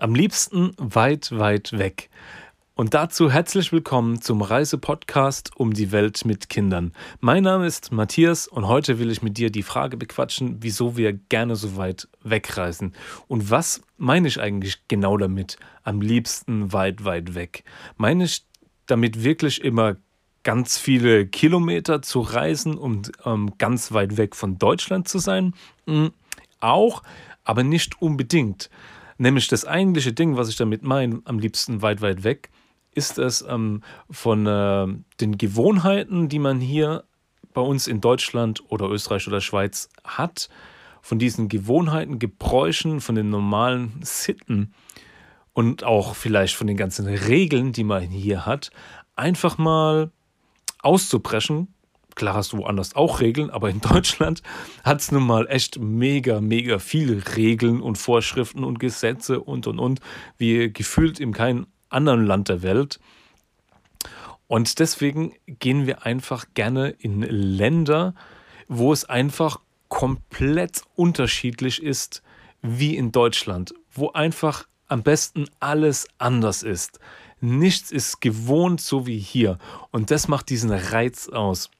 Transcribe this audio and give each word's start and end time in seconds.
Am 0.00 0.14
liebsten 0.14 0.72
weit, 0.78 1.30
weit 1.30 1.76
weg. 1.76 2.08
Und 2.74 2.94
dazu 2.94 3.30
herzlich 3.30 3.70
willkommen 3.70 4.22
zum 4.22 4.40
Reisepodcast 4.40 5.50
um 5.58 5.74
die 5.74 5.92
Welt 5.92 6.24
mit 6.24 6.48
Kindern. 6.48 6.94
Mein 7.20 7.42
Name 7.42 7.66
ist 7.66 7.92
Matthias 7.92 8.48
und 8.48 8.66
heute 8.66 8.98
will 8.98 9.10
ich 9.10 9.20
mit 9.20 9.36
dir 9.36 9.50
die 9.50 9.62
Frage 9.62 9.98
bequatschen, 9.98 10.56
wieso 10.60 10.96
wir 10.96 11.12
gerne 11.12 11.54
so 11.54 11.76
weit 11.76 12.08
wegreisen. 12.24 12.94
Und 13.28 13.50
was 13.50 13.82
meine 13.98 14.26
ich 14.26 14.40
eigentlich 14.40 14.88
genau 14.88 15.18
damit? 15.18 15.58
Am 15.82 16.00
liebsten 16.00 16.72
weit, 16.72 17.04
weit 17.04 17.34
weg. 17.34 17.64
Meine 17.98 18.24
ich 18.24 18.46
damit 18.86 19.22
wirklich 19.22 19.62
immer 19.62 19.96
ganz 20.44 20.78
viele 20.78 21.26
Kilometer 21.26 22.00
zu 22.00 22.22
reisen, 22.22 22.78
um 22.78 23.02
ähm, 23.26 23.52
ganz 23.58 23.92
weit 23.92 24.16
weg 24.16 24.34
von 24.34 24.58
Deutschland 24.58 25.08
zu 25.08 25.18
sein? 25.18 25.52
Mhm. 25.84 26.12
Auch, 26.58 27.02
aber 27.44 27.64
nicht 27.64 28.00
unbedingt. 28.00 28.70
Nämlich 29.20 29.48
das 29.48 29.66
eigentliche 29.66 30.14
Ding, 30.14 30.38
was 30.38 30.48
ich 30.48 30.56
damit 30.56 30.82
meine, 30.82 31.20
am 31.26 31.38
liebsten 31.38 31.82
weit, 31.82 32.00
weit 32.00 32.24
weg, 32.24 32.48
ist 32.94 33.18
es 33.18 33.44
ähm, 33.46 33.82
von 34.08 34.46
äh, 34.46 34.86
den 35.20 35.36
Gewohnheiten, 35.36 36.30
die 36.30 36.38
man 36.38 36.58
hier 36.58 37.04
bei 37.52 37.60
uns 37.60 37.86
in 37.86 38.00
Deutschland 38.00 38.62
oder 38.70 38.88
Österreich 38.88 39.28
oder 39.28 39.42
Schweiz 39.42 39.90
hat, 40.04 40.48
von 41.02 41.18
diesen 41.18 41.48
Gewohnheiten, 41.48 42.18
Gebräuchen, 42.18 43.02
von 43.02 43.14
den 43.14 43.28
normalen 43.28 44.00
Sitten 44.00 44.72
und 45.52 45.84
auch 45.84 46.14
vielleicht 46.14 46.54
von 46.54 46.66
den 46.66 46.78
ganzen 46.78 47.06
Regeln, 47.06 47.72
die 47.72 47.84
man 47.84 48.04
hier 48.04 48.46
hat, 48.46 48.70
einfach 49.16 49.58
mal 49.58 50.12
auszubrechen 50.78 51.74
Klar 52.16 52.34
hast 52.34 52.52
du 52.52 52.58
woanders 52.58 52.94
auch 52.96 53.20
Regeln, 53.20 53.50
aber 53.50 53.70
in 53.70 53.80
Deutschland 53.92 54.42
hat 54.84 55.00
es 55.00 55.12
nun 55.12 55.26
mal 55.26 55.46
echt 55.48 55.78
mega, 55.78 56.40
mega 56.40 56.78
viele 56.78 57.36
Regeln 57.36 57.80
und 57.80 57.98
Vorschriften 57.98 58.64
und 58.64 58.78
Gesetze 58.78 59.40
und 59.40 59.66
und 59.66 59.78
und, 59.78 60.00
wie 60.38 60.72
gefühlt 60.72 61.20
in 61.20 61.32
keinem 61.32 61.66
anderen 61.88 62.24
Land 62.24 62.48
der 62.48 62.62
Welt. 62.62 63.00
Und 64.46 64.80
deswegen 64.80 65.34
gehen 65.46 65.86
wir 65.86 66.04
einfach 66.04 66.46
gerne 66.54 66.90
in 66.90 67.22
Länder, 67.22 68.14
wo 68.66 68.92
es 68.92 69.04
einfach 69.04 69.60
komplett 69.88 70.82
unterschiedlich 70.96 71.82
ist 71.82 72.22
wie 72.62 72.96
in 72.96 73.12
Deutschland, 73.12 73.74
wo 73.92 74.10
einfach 74.10 74.66
am 74.88 75.02
besten 75.02 75.46
alles 75.60 76.08
anders 76.18 76.62
ist. 76.62 76.98
Nichts 77.40 77.90
ist 77.90 78.20
gewohnt 78.20 78.80
so 78.80 79.06
wie 79.06 79.18
hier. 79.18 79.58
Und 79.92 80.10
das 80.10 80.28
macht 80.28 80.50
diesen 80.50 80.70
Reiz 80.70 81.28
aus. 81.28 81.70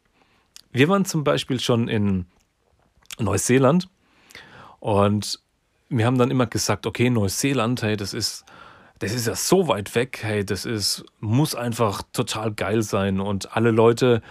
Wir 0.72 0.88
waren 0.88 1.04
zum 1.04 1.24
Beispiel 1.24 1.58
schon 1.58 1.88
in 1.88 2.26
Neuseeland 3.18 3.88
und 4.78 5.40
wir 5.88 6.06
haben 6.06 6.18
dann 6.18 6.30
immer 6.30 6.46
gesagt, 6.46 6.86
okay, 6.86 7.10
Neuseeland, 7.10 7.82
hey, 7.82 7.96
das 7.96 8.14
ist, 8.14 8.44
das 9.00 9.12
ist 9.12 9.26
ja 9.26 9.34
so 9.34 9.66
weit 9.66 9.94
weg, 9.96 10.20
hey, 10.22 10.44
das 10.44 10.64
ist, 10.64 11.04
muss 11.18 11.56
einfach 11.56 12.02
total 12.12 12.52
geil 12.52 12.82
sein. 12.82 13.18
Und 13.20 13.56
alle 13.56 13.72
Leute, 13.72 14.22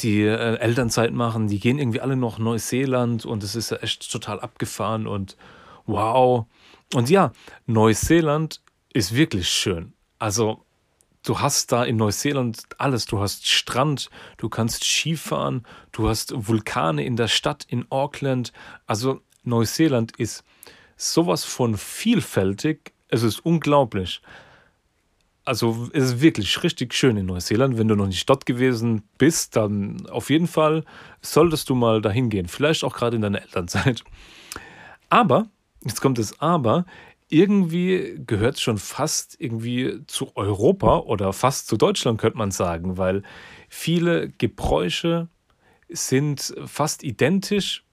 die 0.00 0.22
äh, 0.22 0.56
Elternzeit 0.56 1.12
machen, 1.12 1.46
die 1.46 1.60
gehen 1.60 1.78
irgendwie 1.78 2.00
alle 2.00 2.16
noch 2.16 2.38
Neuseeland 2.38 3.24
und 3.24 3.44
es 3.44 3.54
ist 3.54 3.70
ja 3.70 3.76
echt 3.78 4.10
total 4.10 4.40
abgefahren 4.40 5.06
und 5.06 5.36
wow. 5.86 6.46
Und 6.92 7.08
ja, 7.08 7.32
Neuseeland 7.66 8.60
ist 8.92 9.14
wirklich 9.14 9.48
schön. 9.48 9.92
Also 10.18 10.65
du 11.26 11.40
hast 11.40 11.72
da 11.72 11.84
in 11.84 11.96
Neuseeland 11.96 12.62
alles. 12.78 13.04
Du 13.06 13.20
hast 13.20 13.46
Strand, 13.46 14.08
du 14.38 14.48
kannst 14.48 14.84
Skifahren, 14.84 15.66
du 15.92 16.08
hast 16.08 16.32
Vulkane 16.34 17.04
in 17.04 17.16
der 17.16 17.28
Stadt 17.28 17.66
in 17.68 17.84
Auckland. 17.90 18.52
Also 18.86 19.20
Neuseeland 19.42 20.16
ist 20.16 20.44
sowas 20.96 21.44
von 21.44 21.76
vielfältig. 21.76 22.92
Es 23.08 23.22
ist 23.22 23.44
unglaublich. 23.44 24.22
Also 25.44 25.88
es 25.92 26.04
ist 26.04 26.20
wirklich 26.20 26.62
richtig 26.62 26.94
schön 26.94 27.16
in 27.16 27.26
Neuseeland. 27.26 27.78
Wenn 27.78 27.88
du 27.88 27.96
noch 27.96 28.06
nicht 28.06 28.28
dort 28.28 28.46
gewesen 28.46 29.02
bist, 29.18 29.56
dann 29.56 30.06
auf 30.08 30.30
jeden 30.30 30.48
Fall 30.48 30.84
solltest 31.20 31.68
du 31.68 31.74
mal 31.74 32.00
dahin 32.00 32.30
gehen. 32.30 32.48
Vielleicht 32.48 32.82
auch 32.82 32.94
gerade 32.94 33.16
in 33.16 33.22
deiner 33.22 33.42
Elternzeit. 33.42 34.02
Aber, 35.08 35.48
jetzt 35.84 36.00
kommt 36.00 36.18
das 36.18 36.40
Aber, 36.40 36.84
irgendwie 37.28 38.20
gehört 38.26 38.54
es 38.54 38.60
schon 38.60 38.78
fast 38.78 39.40
irgendwie 39.40 40.04
zu 40.06 40.36
Europa 40.36 40.98
oder 40.98 41.32
fast 41.32 41.66
zu 41.66 41.76
Deutschland, 41.76 42.20
könnte 42.20 42.38
man 42.38 42.50
sagen, 42.50 42.98
weil 42.98 43.22
viele 43.68 44.28
Gebräuche 44.30 45.28
sind 45.88 46.54
fast 46.66 47.02
identisch 47.02 47.84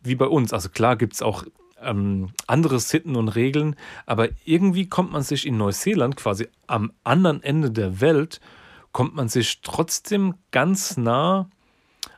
wie 0.00 0.14
bei 0.14 0.26
uns. 0.26 0.52
Also 0.52 0.68
klar 0.68 0.96
gibt 0.96 1.14
es 1.14 1.22
auch 1.22 1.44
ähm, 1.80 2.30
andere 2.46 2.78
Sitten 2.78 3.16
und 3.16 3.28
Regeln, 3.28 3.76
aber 4.06 4.28
irgendwie 4.44 4.88
kommt 4.88 5.12
man 5.12 5.22
sich 5.22 5.46
in 5.46 5.56
Neuseeland, 5.56 6.16
quasi 6.16 6.48
am 6.66 6.92
anderen 7.04 7.42
Ende 7.42 7.70
der 7.70 8.00
Welt, 8.00 8.40
kommt 8.92 9.14
man 9.14 9.28
sich 9.28 9.60
trotzdem 9.62 10.34
ganz 10.50 10.96
nah 10.96 11.48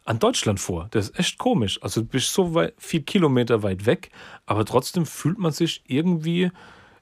an 0.05 0.19
Deutschland 0.19 0.61
vor. 0.61 0.89
Das 0.91 1.09
ist 1.09 1.19
echt 1.19 1.39
komisch. 1.39 1.83
Also 1.83 2.03
du 2.03 2.07
bist 2.07 2.33
so 2.33 2.55
weit, 2.55 2.75
viel 2.79 3.03
Kilometer 3.03 3.63
weit 3.63 3.87
weg, 3.87 4.11
aber 4.47 4.65
trotzdem 4.65 5.07
fühlt 5.07 5.39
man 5.39 5.53
sich 5.53 5.83
irgendwie 5.87 6.51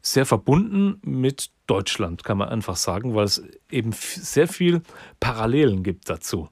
sehr 0.00 0.26
verbunden 0.26 1.00
mit 1.02 1.50
Deutschland, 1.66 2.24
kann 2.24 2.38
man 2.38 2.48
einfach 2.48 2.76
sagen, 2.76 3.14
weil 3.14 3.24
es 3.24 3.42
eben 3.70 3.92
sehr 3.92 4.48
viel 4.48 4.82
Parallelen 5.20 5.82
gibt 5.82 6.10
dazu. 6.10 6.48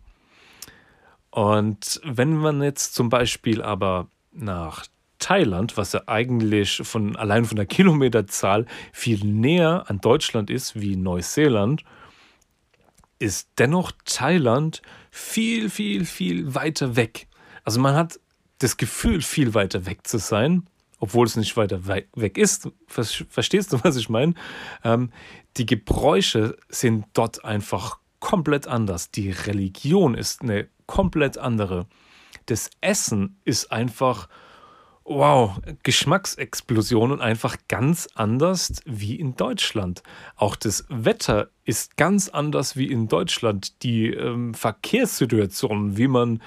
Und 1.31 2.01
wenn 2.05 2.37
man 2.37 2.63
jetzt 2.63 2.95
zum 2.95 3.09
Beispiel 3.09 3.63
aber 3.63 4.09
nach 4.33 4.87
Thailand, 5.19 5.77
was 5.77 5.93
ja 5.93 6.03
eigentlich 6.07 6.81
von 6.83 7.15
allein 7.17 7.45
von 7.45 7.57
der 7.57 7.67
Kilometerzahl 7.67 8.67
viel 8.93 9.25
näher 9.25 9.85
an 9.89 10.01
Deutschland 10.01 10.51
ist 10.51 10.81
wie 10.81 10.97
Neuseeland, 10.97 11.85
ist 13.21 13.51
dennoch 13.59 13.93
Thailand 14.05 14.83
viel, 15.13 15.71
viel, 15.71 16.05
viel 16.05 16.55
weiter 16.55 16.97
weg. 16.97 17.29
Also 17.63 17.79
man 17.79 17.95
hat 17.95 18.19
das 18.59 18.77
Gefühl, 18.77 19.23
viel 19.23 19.55
weiter 19.55 19.87
weg 19.87 20.07
zu 20.07 20.19
sein, 20.19 20.67
obwohl 20.99 21.27
es 21.27 21.37
nicht 21.37 21.57
weiter 21.57 21.87
weg 21.87 22.37
ist. 22.37 22.69
Verstehst 22.89 23.73
du, 23.73 23.79
was 23.85 23.97
ich 23.97 24.09
meine? 24.09 24.35
Ähm, 24.83 25.13
die 25.57 25.67
Gebräuche 25.67 26.57
sind 26.69 27.07
dort 27.13 27.45
einfach 27.45 27.99
komplett 28.19 28.67
anders. 28.67 29.11
Die 29.11 29.31
Religion 29.31 30.15
ist 30.15 30.43
eine 30.43 30.69
komplett 30.87 31.39
andere. 31.39 31.87
Das 32.47 32.71
Essen 32.81 33.41
ist 33.45 33.71
einfach 33.71 34.29
wow, 35.11 35.59
Geschmacksexplosion 35.83 37.11
und 37.11 37.21
einfach 37.21 37.57
ganz 37.67 38.09
anders 38.15 38.81
wie 38.87 39.17
in 39.17 39.35
Deutschland. 39.35 40.05
Auch 40.37 40.55
das 40.55 40.87
Wetter 40.89 41.49
ist 41.65 41.97
ganz 41.97 42.29
anders 42.29 42.77
wie 42.77 42.87
in 42.87 43.09
Deutschland. 43.09 43.83
Die 43.83 44.07
ähm, 44.07 44.55
Verkehrssituation, 44.55 45.97
wie 45.97 46.07
man 46.07 46.41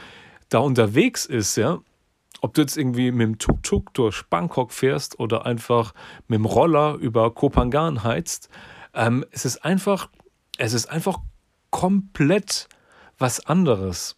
da 0.48 0.60
unterwegs 0.60 1.26
ist, 1.26 1.58
ja. 1.58 1.80
Ob 2.40 2.54
du 2.54 2.62
jetzt 2.62 2.78
irgendwie 2.78 3.12
mit 3.12 3.28
dem 3.28 3.38
Tuk-Tuk 3.38 3.94
durch 3.94 4.24
Bangkok 4.24 4.72
fährst 4.72 5.20
oder 5.20 5.46
einfach 5.46 5.94
mit 6.28 6.38
dem 6.38 6.46
Roller 6.46 6.96
über 6.96 7.34
Kopangan 7.34 8.04
heizt, 8.04 8.50
ähm, 8.94 9.26
es 9.32 9.44
ist 9.44 9.66
einfach, 9.66 10.10
es 10.58 10.72
ist 10.72 10.86
einfach 10.86 11.20
komplett 11.70 12.70
was 13.18 13.46
anderes. 13.46 14.18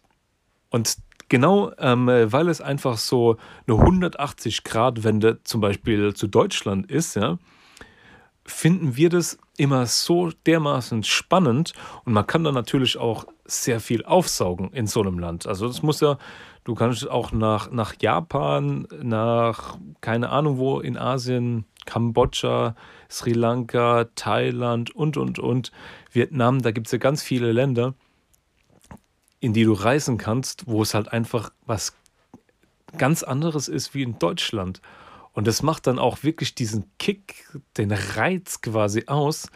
Und 0.70 0.98
Genau, 1.28 1.72
ähm, 1.78 2.06
weil 2.06 2.48
es 2.48 2.60
einfach 2.60 2.98
so 2.98 3.36
eine 3.66 3.76
180-Grad-Wende 3.76 5.42
zum 5.42 5.60
Beispiel 5.60 6.14
zu 6.14 6.28
Deutschland 6.28 6.88
ist, 6.90 7.16
ja, 7.16 7.38
finden 8.44 8.96
wir 8.96 9.08
das 9.08 9.38
immer 9.56 9.86
so 9.86 10.30
dermaßen 10.46 11.02
spannend 11.02 11.72
und 12.04 12.12
man 12.12 12.26
kann 12.26 12.44
da 12.44 12.52
natürlich 12.52 12.96
auch 12.96 13.26
sehr 13.44 13.80
viel 13.80 14.04
aufsaugen 14.04 14.72
in 14.72 14.86
so 14.86 15.00
einem 15.00 15.18
Land. 15.18 15.46
Also 15.46 15.66
das 15.66 15.82
muss 15.82 16.00
ja, 16.00 16.18
du 16.64 16.74
kannst 16.74 17.08
auch 17.10 17.32
nach, 17.32 17.70
nach 17.70 17.94
Japan, 18.00 18.86
nach 19.02 19.78
keine 20.00 20.30
Ahnung 20.30 20.58
wo 20.58 20.78
in 20.78 20.96
Asien, 20.96 21.64
Kambodscha, 21.86 22.76
Sri 23.10 23.32
Lanka, 23.32 24.06
Thailand 24.14 24.94
und, 24.94 25.16
und, 25.16 25.38
und, 25.38 25.72
Vietnam, 26.12 26.62
da 26.62 26.70
gibt 26.70 26.86
es 26.86 26.92
ja 26.92 26.98
ganz 26.98 27.22
viele 27.22 27.50
Länder 27.50 27.94
in 29.40 29.52
die 29.52 29.64
du 29.64 29.72
reisen 29.72 30.18
kannst, 30.18 30.66
wo 30.66 30.82
es 30.82 30.94
halt 30.94 31.12
einfach 31.12 31.52
was 31.66 31.94
ganz 32.96 33.22
anderes 33.22 33.68
ist 33.68 33.94
wie 33.94 34.02
in 34.02 34.18
Deutschland. 34.18 34.80
Und 35.32 35.46
das 35.46 35.62
macht 35.62 35.86
dann 35.86 35.98
auch 35.98 36.22
wirklich 36.22 36.54
diesen 36.54 36.90
Kick, 36.98 37.46
den 37.76 37.92
Reiz 37.92 38.62
quasi 38.62 39.04
aus, 39.06 39.50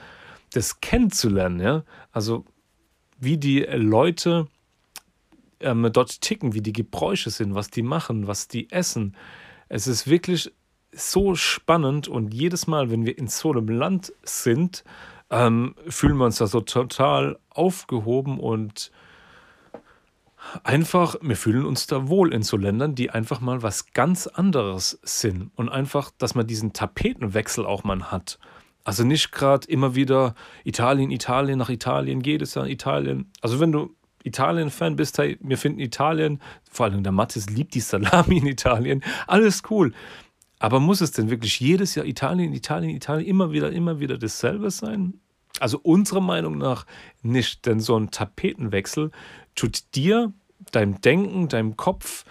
das 0.53 0.81
kennenzulernen. 0.81 1.61
Ja? 1.61 1.85
Also 2.13 2.45
wie 3.19 3.39
die 3.39 3.61
Leute 3.61 4.49
ähm, 5.61 5.89
dort 5.93 6.21
ticken, 6.21 6.55
wie 6.55 6.63
die 6.63 6.73
Gebräuche 6.73 7.31
sind, 7.31 7.55
was 7.55 7.71
die 7.71 7.83
machen, 7.83 8.27
was 8.27 8.49
die 8.49 8.71
essen. 8.71 9.17
Es 9.69 9.87
ist 9.87 10.09
wirklich 10.09 10.53
so 10.93 11.35
spannend 11.35 12.09
und 12.09 12.35
jedes 12.35 12.67
Mal, 12.67 12.91
wenn 12.91 13.07
wir 13.07 13.17
in 13.17 13.29
so 13.29 13.53
einem 13.53 13.69
Land 13.69 14.13
sind, 14.23 14.85
ähm, 15.31 15.77
fühlen 15.89 16.17
wir 16.17 16.25
uns 16.25 16.39
da 16.39 16.47
so 16.47 16.61
total 16.61 17.39
aufgehoben 17.51 18.41
und 18.41 18.91
einfach, 20.65 21.17
wir 21.21 21.37
fühlen 21.37 21.65
uns 21.65 21.87
da 21.87 22.09
wohl 22.09 22.33
in 22.33 22.43
so 22.43 22.57
Ländern, 22.57 22.95
die 22.95 23.11
einfach 23.11 23.41
mal 23.41 23.63
was 23.63 23.93
ganz 23.93 24.27
anderes 24.27 24.99
sind. 25.03 25.51
Und 25.57 25.69
einfach, 25.69 26.11
dass 26.19 26.35
man 26.35 26.47
diesen 26.47 26.73
Tapetenwechsel 26.73 27.67
auch 27.67 27.85
mal 27.85 28.11
hat. 28.11 28.39
Also 28.85 29.05
nicht 29.05 29.33
gerade 29.33 29.69
immer 29.69 29.95
wieder 29.95 30.35
Italien, 30.65 31.11
Italien, 31.11 31.59
nach 31.59 31.69
Italien, 31.69 32.21
jedes 32.23 32.55
Jahr 32.55 32.67
Italien. 32.67 33.31
Also 33.41 33.61
wenn 33.61 33.73
du 33.73 33.95
Italien-Fan 34.25 34.97
bist, 34.97 35.19
hey, 35.19 35.39
wir 35.41 35.59
finden 35.59 35.81
Italien, 35.81 36.41
vor 36.71 36.87
allem 36.87 37.03
der 37.03 37.13
Mathis 37.13 37.49
liebt 37.49 37.75
die 37.75 37.81
Salami 37.81 38.39
in 38.39 38.47
Italien, 38.47 39.03
alles 39.27 39.63
cool. 39.71 39.93
Aber 40.59 40.79
muss 40.79 41.01
es 41.01 41.13
denn 41.13 41.31
wirklich 41.31 41.61
jedes 41.61 41.95
Jahr 41.95 42.05
Italien, 42.05 42.53
Italien, 42.53 42.95
Italien 42.95 43.27
immer 43.27 43.53
wieder, 43.53 43.73
immer 43.73 43.99
wieder 43.99 44.19
dasselbe 44.19 44.71
sein? 44.71 45.15
Also 45.59 45.79
unserer 45.83 46.21
Meinung 46.21 46.59
nach 46.59 46.87
nicht, 47.23 47.67
denn 47.67 47.81
so 47.81 47.97
ein 47.99 48.11
Tapetenwechsel 48.11 49.11
tut 49.55 49.95
dir, 49.95 50.33
deinem 50.73 51.01
Denken, 51.01 51.49
deinem 51.49 51.77
Kopf 51.77 52.25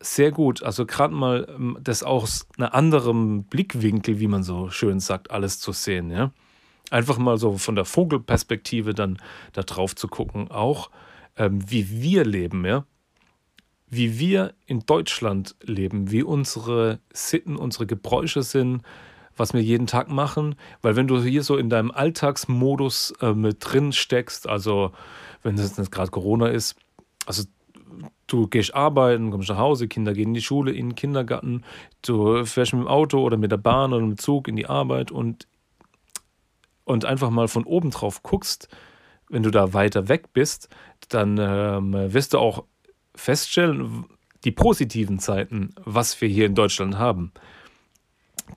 sehr 0.00 0.30
gut. 0.32 0.62
Also 0.62 0.86
gerade 0.86 1.14
mal 1.14 1.46
ähm, 1.48 1.78
das 1.80 2.02
aus 2.02 2.46
einem 2.58 2.70
anderen 2.72 3.44
Blickwinkel, 3.44 4.20
wie 4.20 4.28
man 4.28 4.42
so 4.42 4.70
schön 4.70 5.00
sagt, 5.00 5.30
alles 5.30 5.60
zu 5.60 5.72
sehen. 5.72 6.10
Ja? 6.10 6.32
Einfach 6.90 7.18
mal 7.18 7.38
so 7.38 7.56
von 7.56 7.74
der 7.74 7.84
Vogelperspektive 7.84 8.94
dann 8.94 9.18
da 9.52 9.62
drauf 9.62 9.96
zu 9.96 10.08
gucken, 10.08 10.50
auch 10.50 10.90
ähm, 11.36 11.70
wie 11.70 12.02
wir 12.02 12.24
leben, 12.24 12.64
ja 12.66 12.84
wie 13.96 14.18
wir 14.18 14.54
in 14.66 14.80
Deutschland 14.80 15.54
leben, 15.62 16.10
wie 16.10 16.22
unsere 16.22 17.00
Sitten, 17.12 17.56
unsere 17.56 17.86
Gebräuche 17.86 18.42
sind, 18.42 18.82
was 19.36 19.54
wir 19.54 19.62
jeden 19.62 19.86
Tag 19.86 20.08
machen. 20.08 20.54
Weil 20.82 20.96
wenn 20.96 21.06
du 21.06 21.20
hier 21.22 21.42
so 21.42 21.56
in 21.56 21.70
deinem 21.70 21.90
Alltagsmodus 21.90 23.14
äh, 23.20 23.32
mit 23.32 23.58
drin 23.60 23.92
steckst, 23.92 24.48
also 24.48 24.92
wenn 25.42 25.56
es 25.56 25.76
jetzt 25.76 25.90
gerade 25.90 26.10
Corona 26.10 26.48
ist, 26.48 26.76
also 27.26 27.44
du 28.26 28.46
gehst 28.48 28.74
arbeiten, 28.74 29.30
kommst 29.30 29.48
nach 29.48 29.58
Hause, 29.58 29.88
Kinder 29.88 30.12
gehen 30.12 30.28
in 30.28 30.34
die 30.34 30.42
Schule, 30.42 30.72
in 30.72 30.90
den 30.90 30.94
Kindergarten, 30.94 31.62
du 32.02 32.44
fährst 32.44 32.72
mit 32.72 32.82
dem 32.82 32.88
Auto 32.88 33.20
oder 33.20 33.36
mit 33.36 33.52
der 33.52 33.56
Bahn 33.56 33.92
oder 33.92 34.04
mit 34.04 34.18
dem 34.18 34.22
Zug 34.22 34.48
in 34.48 34.56
die 34.56 34.66
Arbeit 34.66 35.10
und, 35.10 35.46
und 36.84 37.04
einfach 37.04 37.30
mal 37.30 37.48
von 37.48 37.64
oben 37.64 37.90
drauf 37.90 38.22
guckst, 38.22 38.68
wenn 39.28 39.42
du 39.42 39.50
da 39.50 39.72
weiter 39.72 40.08
weg 40.08 40.32
bist, 40.32 40.68
dann 41.08 41.38
ähm, 41.40 41.92
wirst 42.12 42.34
du 42.34 42.38
auch 42.38 42.64
feststellen, 43.14 44.04
die 44.44 44.52
positiven 44.52 45.18
Zeiten, 45.18 45.74
was 45.84 46.20
wir 46.20 46.28
hier 46.28 46.46
in 46.46 46.54
Deutschland 46.54 46.98
haben. 46.98 47.32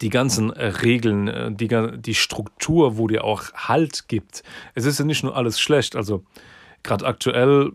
Die 0.02 0.10
ganzen 0.10 0.52
äh, 0.52 0.66
Regeln, 0.66 1.28
äh, 1.28 1.52
die, 1.52 1.70
die 2.00 2.16
Struktur, 2.16 2.98
wo 2.98 3.08
dir 3.08 3.24
auch 3.24 3.52
Halt 3.54 4.08
gibt. 4.08 4.44
Es 4.76 4.86
ist 4.86 5.00
ja 5.00 5.06
nicht 5.06 5.24
nur 5.24 5.36
alles 5.36 5.60
schlecht. 5.60 5.96
Also 5.96 6.24
gerade 6.84 7.06
aktuell 7.06 7.72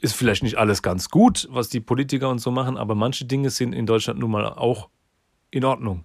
ist 0.00 0.14
vielleicht 0.14 0.42
nicht 0.42 0.58
alles 0.58 0.82
ganz 0.82 1.08
gut, 1.08 1.48
was 1.50 1.68
die 1.68 1.80
Politiker 1.80 2.28
und 2.28 2.38
so 2.38 2.50
machen, 2.50 2.76
aber 2.76 2.94
manche 2.94 3.24
Dinge 3.24 3.50
sind 3.50 3.72
in 3.72 3.86
Deutschland 3.86 4.20
nun 4.20 4.30
mal 4.30 4.46
auch 4.46 4.88
in 5.50 5.64
Ordnung. 5.64 6.04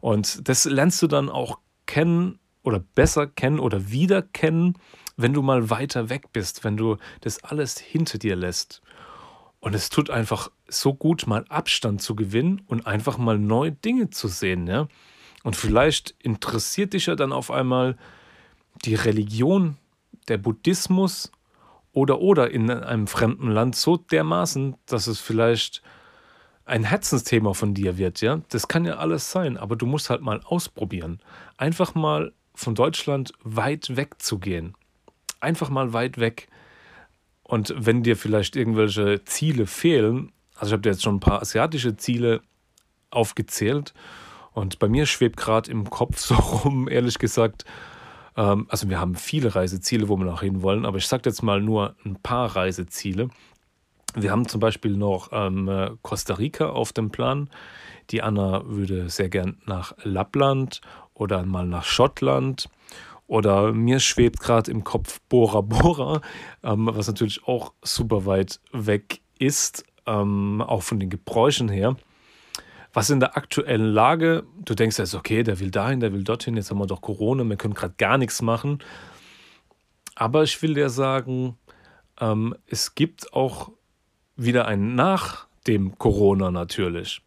Und 0.00 0.48
das 0.48 0.64
lernst 0.64 1.02
du 1.02 1.06
dann 1.06 1.28
auch 1.28 1.58
kennen 1.86 2.38
oder 2.62 2.80
besser 2.80 3.26
kennen 3.26 3.60
oder 3.60 3.90
wieder 3.90 4.22
kennen, 4.22 4.74
wenn 5.16 5.32
du 5.32 5.42
mal 5.42 5.70
weiter 5.70 6.08
weg 6.10 6.32
bist, 6.32 6.64
wenn 6.64 6.76
du 6.76 6.96
das 7.20 7.42
alles 7.44 7.78
hinter 7.78 8.18
dir 8.18 8.36
lässt. 8.36 8.82
Und 9.66 9.74
es 9.74 9.88
tut 9.88 10.10
einfach 10.10 10.48
so 10.68 10.94
gut, 10.94 11.26
mal 11.26 11.44
Abstand 11.48 12.00
zu 12.00 12.14
gewinnen 12.14 12.62
und 12.68 12.86
einfach 12.86 13.18
mal 13.18 13.36
neue 13.36 13.72
Dinge 13.72 14.10
zu 14.10 14.28
sehen. 14.28 14.68
Ja? 14.68 14.86
Und 15.42 15.56
vielleicht 15.56 16.14
interessiert 16.22 16.92
dich 16.92 17.06
ja 17.06 17.16
dann 17.16 17.32
auf 17.32 17.50
einmal 17.50 17.96
die 18.84 18.94
Religion, 18.94 19.76
der 20.28 20.38
Buddhismus 20.38 21.32
oder 21.90 22.20
oder 22.20 22.52
in 22.52 22.70
einem 22.70 23.08
fremden 23.08 23.50
Land 23.50 23.74
so 23.74 23.96
dermaßen, 23.96 24.76
dass 24.86 25.08
es 25.08 25.18
vielleicht 25.18 25.82
ein 26.64 26.84
Herzensthema 26.84 27.52
von 27.52 27.74
dir 27.74 27.98
wird, 27.98 28.20
ja? 28.20 28.42
Das 28.50 28.68
kann 28.68 28.84
ja 28.84 28.98
alles 28.98 29.32
sein, 29.32 29.56
aber 29.56 29.74
du 29.74 29.86
musst 29.86 30.10
halt 30.10 30.20
mal 30.20 30.42
ausprobieren. 30.44 31.18
Einfach 31.56 31.96
mal 31.96 32.32
von 32.54 32.76
Deutschland 32.76 33.32
weit 33.42 33.96
weg 33.96 34.22
zu 34.22 34.38
gehen 34.38 34.76
einfach 35.40 35.70
mal 35.70 35.92
weit 35.92 36.18
weg. 36.18 36.48
Und 37.46 37.72
wenn 37.76 38.02
dir 38.02 38.16
vielleicht 38.16 38.56
irgendwelche 38.56 39.22
Ziele 39.24 39.66
fehlen, 39.66 40.32
also 40.56 40.66
ich 40.66 40.72
habe 40.72 40.82
dir 40.82 40.90
jetzt 40.90 41.04
schon 41.04 41.16
ein 41.16 41.20
paar 41.20 41.42
asiatische 41.42 41.96
Ziele 41.96 42.40
aufgezählt 43.10 43.94
und 44.52 44.80
bei 44.80 44.88
mir 44.88 45.06
schwebt 45.06 45.36
gerade 45.36 45.70
im 45.70 45.88
Kopf 45.88 46.18
so 46.20 46.34
rum, 46.34 46.88
ehrlich 46.88 47.18
gesagt, 47.20 47.64
ähm, 48.36 48.66
also 48.68 48.90
wir 48.90 48.98
haben 48.98 49.14
viele 49.14 49.54
Reiseziele, 49.54 50.08
wo 50.08 50.16
wir 50.16 50.24
noch 50.24 50.42
hin 50.42 50.62
wollen, 50.62 50.84
aber 50.84 50.98
ich 50.98 51.06
sage 51.06 51.22
jetzt 51.26 51.42
mal 51.42 51.60
nur 51.60 51.94
ein 52.04 52.16
paar 52.16 52.56
Reiseziele. 52.56 53.28
Wir 54.16 54.32
haben 54.32 54.48
zum 54.48 54.60
Beispiel 54.60 54.96
noch 54.96 55.28
ähm, 55.30 55.98
Costa 56.02 56.34
Rica 56.34 56.70
auf 56.70 56.92
dem 56.92 57.10
Plan. 57.10 57.48
Die 58.10 58.22
Anna 58.22 58.62
würde 58.66 59.08
sehr 59.08 59.28
gern 59.28 59.58
nach 59.66 59.94
Lappland 60.02 60.80
oder 61.14 61.44
mal 61.44 61.66
nach 61.66 61.84
Schottland. 61.84 62.68
Oder 63.26 63.72
mir 63.72 63.98
schwebt 63.98 64.40
gerade 64.40 64.70
im 64.70 64.84
Kopf 64.84 65.20
Bora 65.28 65.60
Bora, 65.60 66.20
ähm, 66.62 66.88
was 66.92 67.08
natürlich 67.08 67.44
auch 67.46 67.72
super 67.82 68.24
weit 68.26 68.60
weg 68.72 69.20
ist, 69.38 69.84
ähm, 70.06 70.62
auch 70.62 70.82
von 70.82 71.00
den 71.00 71.10
Gebräuchen 71.10 71.68
her. 71.68 71.96
Was 72.92 73.10
in 73.10 73.20
der 73.20 73.36
aktuellen 73.36 73.92
Lage, 73.92 74.44
du 74.64 74.74
denkst 74.74 74.98
jetzt, 74.98 75.14
okay, 75.14 75.42
der 75.42 75.60
will 75.60 75.70
dahin, 75.70 76.00
der 76.00 76.12
will 76.12 76.24
dorthin, 76.24 76.56
jetzt 76.56 76.70
haben 76.70 76.78
wir 76.78 76.86
doch 76.86 77.02
Corona, 77.02 77.44
wir 77.44 77.56
können 77.56 77.74
gerade 77.74 77.94
gar 77.98 78.16
nichts 78.16 78.40
machen. 78.40 78.78
Aber 80.14 80.44
ich 80.44 80.62
will 80.62 80.74
dir 80.74 80.88
sagen, 80.88 81.58
ähm, 82.20 82.54
es 82.66 82.94
gibt 82.94 83.32
auch 83.34 83.70
wieder 84.36 84.66
ein 84.66 84.94
Nach 84.94 85.46
dem 85.66 85.98
Corona 85.98 86.50
natürlich. 86.50 87.20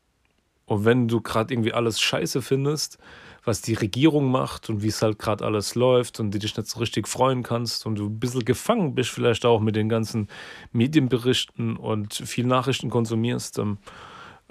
Und 0.65 0.85
wenn 0.85 1.07
du 1.07 1.21
gerade 1.21 1.53
irgendwie 1.53 1.73
alles 1.73 1.99
scheiße 1.99 2.41
findest, 2.41 2.97
was 3.43 3.61
die 3.61 3.73
Regierung 3.73 4.31
macht 4.31 4.69
und 4.69 4.83
wie 4.83 4.87
es 4.87 5.01
halt 5.01 5.19
gerade 5.19 5.45
alles 5.45 5.75
läuft 5.75 6.19
und 6.19 6.31
du 6.31 6.39
dich 6.39 6.55
nicht 6.55 6.67
so 6.67 6.79
richtig 6.79 7.07
freuen 7.07 7.43
kannst 7.43 7.85
und 7.85 7.95
du 7.95 8.07
ein 8.07 8.19
bisschen 8.19 8.45
gefangen 8.45 8.95
bist, 8.95 9.09
vielleicht 9.09 9.45
auch 9.45 9.59
mit 9.59 9.75
den 9.75 9.89
ganzen 9.89 10.27
Medienberichten 10.71 11.77
und 11.77 12.13
viel 12.13 12.45
Nachrichten 12.45 12.89
konsumierst, 12.89 13.59
ähm, 13.59 13.77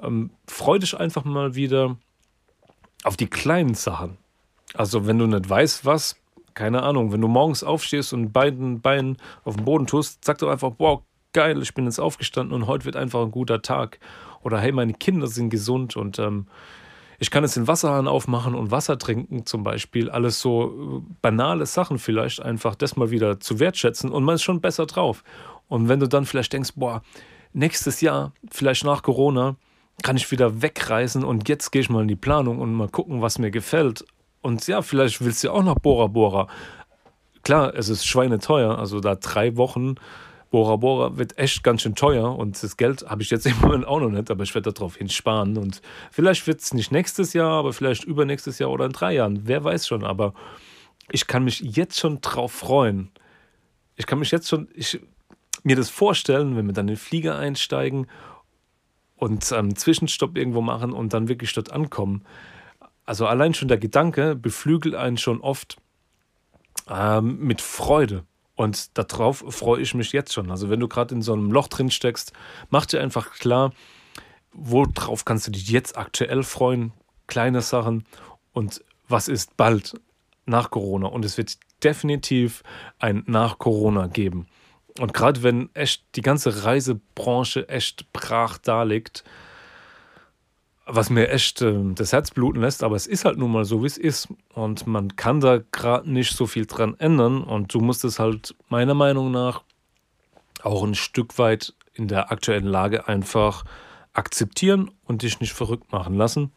ähm, 0.03 0.31
freu 0.47 0.79
dich 0.79 0.97
einfach 0.99 1.25
mal 1.25 1.55
wieder 1.55 1.97
auf 3.05 3.17
die 3.17 3.27
kleinen 3.27 3.75
Sachen. 3.75 4.17
Also, 4.75 5.07
wenn 5.07 5.19
du 5.19 5.27
nicht 5.27 5.49
weißt, 5.49 5.85
was, 5.85 6.17
keine 6.55 6.83
Ahnung, 6.83 7.13
wenn 7.13 7.21
du 7.21 7.29
morgens 7.29 7.65
aufstehst 7.65 8.13
und 8.13 8.33
beiden 8.33 8.81
Beinen 8.81 9.17
auf 9.45 9.57
dem 9.57 9.65
Boden 9.65 9.87
tust, 9.87 10.25
sag 10.25 10.39
doch 10.39 10.51
einfach, 10.51 10.73
wow, 10.79 11.03
geil, 11.33 11.63
ich 11.63 11.75
bin 11.75 11.85
jetzt 11.85 12.01
aufgestanden 12.01 12.55
und 12.55 12.67
heute 12.67 12.85
wird 12.85 12.97
einfach 12.97 13.23
ein 13.23 13.31
guter 13.31 13.63
Tag. 13.63 13.99
Oder 14.43 14.59
hey, 14.61 14.73
meine 14.73 14.95
Kinder 14.95 15.27
sind 15.27 15.51
gesund 15.51 15.97
und 15.97 16.19
ähm, 16.19 16.47
ich 17.19 17.31
kann 17.31 17.43
jetzt 17.43 17.57
den 17.57 17.67
Wasserhahn 17.67 18.07
aufmachen 18.07 18.55
und 18.55 18.71
Wasser 18.71 18.97
trinken 18.97 19.45
zum 19.45 19.65
Beispiel. 19.65 20.09
Alles 20.09 20.41
so 20.41 21.03
äh, 21.03 21.15
banale 21.21 21.67
Sachen 21.67 21.99
vielleicht 21.99 22.41
einfach 22.41 22.77
das 22.77 22.97
mal 22.97 23.11
wieder 23.11 23.41
zu 23.41 23.59
wertschätzen 23.59 24.11
und 24.11 24.23
man 24.23 24.37
ist 24.37 24.43
schon 24.43 24.61
besser 24.61 24.87
drauf. 24.87 25.25
Und 25.67 25.89
wenn 25.89 26.01
du 26.01 26.07
dann 26.07 26.27
vielleicht 26.27 26.53
denkst, 26.53 26.73
boah, 26.77 27.03
nächstes 27.53 28.01
Jahr, 28.01 28.33
vielleicht 28.51 28.85
nach 28.85 29.03
Corona, 29.03 29.57
kann 30.05 30.17
ich 30.17 30.31
wieder 30.31 30.63
wegreisen 30.63 31.25
und 31.25 31.49
jetzt 31.49 31.73
gehe 31.73 31.83
ich 31.83 31.91
mal 31.91 32.03
in 32.03 32.09
die 32.09 32.17
Planung 32.17 32.61
und 32.61 32.73
mal 32.73 32.89
gucken, 32.89 33.21
was 33.21 33.39
mir 33.39 33.51
gefällt. 33.51 34.05
Und 34.41 34.65
ja, 34.69 34.81
vielleicht 34.81 35.21
willst 35.21 35.43
du 35.43 35.51
auch 35.51 35.65
nach 35.65 35.75
Bora 35.75 36.07
Bora. 36.07 36.47
Klar, 37.43 37.75
es 37.75 37.89
ist 37.89 38.07
schweineteuer, 38.07 38.79
also 38.79 39.01
da 39.01 39.17
drei 39.17 39.57
Wochen 39.57 39.97
Bora 40.51 40.77
Bora 40.77 41.19
wird 41.19 41.37
echt 41.37 41.63
ganz 41.63 41.83
schön 41.83 41.95
teuer 41.95 42.37
und 42.37 42.63
das 42.63 42.77
Geld 42.77 43.05
habe 43.09 43.23
ich 43.23 43.31
jetzt 43.31 43.47
im 43.47 43.59
Moment 43.61 43.87
auch 43.87 44.01
noch 44.01 44.09
nicht, 44.09 44.31
aber 44.31 44.45
ich 44.45 44.55
werde 44.55 44.73
darauf 44.73 44.97
hinsparen 44.97 45.59
und 45.59 45.83
vielleicht 46.11 46.47
wird 46.47 46.61
es 46.61 46.73
nicht 46.73 46.91
nächstes 46.91 47.35
Jahr, 47.35 47.53
aber 47.53 47.73
vielleicht 47.73 48.05
übernächstes 48.05 48.59
Jahr 48.59 48.71
oder 48.71 48.87
in 48.87 48.93
drei 48.93 49.15
Jahren, 49.15 49.43
wer 49.45 49.63
weiß 49.63 49.87
schon, 49.87 50.05
aber 50.05 50.33
ich 51.11 51.27
kann 51.27 51.45
mich 51.45 51.61
jetzt 51.61 51.99
schon 51.99 52.21
drauf 52.21 52.53
freuen. 52.53 53.11
Ich 53.97 54.07
kann 54.07 54.19
mich 54.19 54.31
jetzt 54.31 54.49
schon, 54.49 54.69
ich, 54.75 55.01
mir 55.65 55.77
das 55.77 55.91
vorstellen, 55.91 56.57
wenn 56.57 56.67
wir 56.67 56.73
dann 56.73 56.89
in 56.89 56.95
den 56.95 57.01
Flieger 57.01 57.37
einsteigen 57.39 58.07
und 59.17 59.53
einen 59.53 59.77
Zwischenstopp 59.77 60.37
irgendwo 60.37 60.61
machen 60.61 60.93
und 60.93 61.13
dann 61.13 61.29
wirklich 61.29 61.53
dort 61.53 61.73
ankommen. 61.73 62.25
Also 63.05 63.27
allein 63.27 63.55
schon 63.55 63.69
der 63.69 63.79
Gedanke 63.79 64.35
beflügelt 64.37 64.95
einen 64.95 65.17
schon 65.17 65.41
oft 65.41 65.77
ähm, 66.89 67.39
mit 67.39 67.61
Freude. 67.61 68.25
Und 68.59 68.99
darauf 68.99 69.45
freue 69.51 69.81
ich 69.81 69.95
mich 69.95 70.11
jetzt 70.11 70.33
schon. 70.33 70.51
Also 70.51 70.69
wenn 70.69 70.81
du 70.81 70.89
gerade 70.89 71.15
in 71.15 71.23
so 71.23 71.33
einem 71.33 71.53
Loch 71.53 71.69
drin 71.69 71.93
steckst, 71.93 72.33
mach 72.71 72.87
dir 72.87 73.01
einfach 73.01 73.35
klar, 73.35 73.73
worauf 74.53 75.25
kannst 75.25 75.47
du 75.47 75.53
dich 75.53 75.69
jetzt 75.69 75.97
aktuell 75.97 76.43
freuen, 76.43 76.93
kleine 77.29 77.61
Sachen 77.63 78.05
und 78.53 78.83
was 79.07 79.29
ist 79.29 79.57
bald 79.57 79.95
nach 80.45 80.73
Corona. 80.73 81.07
Und 81.07 81.25
es 81.25 81.39
wird 81.39 81.57
definitiv 81.85 82.65
ein 82.99 83.23
nach 83.27 83.59
Corona 83.59 84.09
geben. 84.09 84.49
Und 84.99 85.15
gerade 85.15 85.45
wenn 85.45 85.73
echt 85.75 86.05
die 86.17 86.23
ganze 86.23 86.65
Reisebranche 86.65 87.69
echt 87.69 88.13
brach 88.13 88.59
da 88.59 88.83
liegt, 88.83 89.23
was 90.91 91.11
mir 91.11 91.29
echt 91.29 91.61
äh, 91.63 91.75
das 91.95 92.13
Herz 92.13 92.31
bluten 92.31 92.61
lässt, 92.63 92.83
aber 92.83 92.97
es 92.97 93.07
ist 93.07 93.25
halt 93.25 93.39
nun 93.39 93.53
mal 93.53 93.65
so, 93.65 93.83
wie 93.83 93.87
es 93.87 93.99
ist. 93.99 94.29
Und 94.55 94.87
man 94.87 95.17
kann 95.17 95.41
da 95.41 95.61
gerade 95.71 96.11
nicht 96.11 96.35
so 96.35 96.47
viel 96.47 96.67
dran 96.67 96.97
ändern. 96.99 97.45
Und 97.45 97.73
du 97.75 97.81
musst 97.81 98.05
es 98.05 98.19
halt 98.19 98.55
meiner 98.69 98.95
Meinung 98.95 99.31
nach 99.31 99.63
auch 100.63 100.83
ein 100.83 100.95
Stück 100.95 101.39
weit 101.39 101.75
in 101.95 102.09
der 102.09 102.33
aktuellen 102.33 102.67
Lage 102.67 103.07
einfach 103.07 103.65
akzeptieren 104.15 104.91
und 105.05 105.23
dich 105.23 105.41
nicht 105.41 105.53
verrückt 105.53 105.93
machen 105.93 106.15
lassen. 106.15 106.51